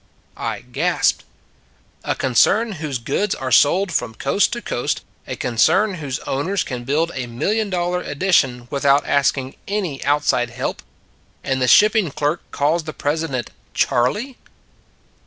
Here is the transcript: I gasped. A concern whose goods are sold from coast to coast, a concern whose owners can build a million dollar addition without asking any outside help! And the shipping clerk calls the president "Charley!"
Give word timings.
I 0.37 0.61
gasped. 0.61 1.25
A 2.03 2.15
concern 2.15 2.71
whose 2.71 2.97
goods 2.97 3.35
are 3.35 3.51
sold 3.51 3.91
from 3.91 4.15
coast 4.15 4.51
to 4.53 4.59
coast, 4.59 5.01
a 5.27 5.35
concern 5.35 5.93
whose 6.01 6.17
owners 6.21 6.63
can 6.63 6.85
build 6.85 7.11
a 7.13 7.27
million 7.27 7.69
dollar 7.69 8.01
addition 8.01 8.67
without 8.71 9.05
asking 9.05 9.57
any 9.67 10.03
outside 10.03 10.49
help! 10.49 10.81
And 11.43 11.61
the 11.61 11.67
shipping 11.67 12.09
clerk 12.09 12.41
calls 12.49 12.85
the 12.85 12.93
president 12.93 13.51
"Charley!" 13.75 14.37